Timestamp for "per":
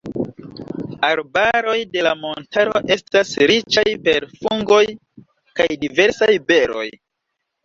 4.09-4.27